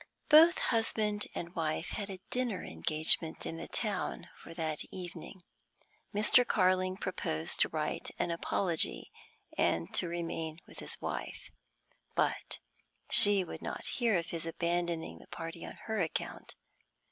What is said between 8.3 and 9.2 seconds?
apology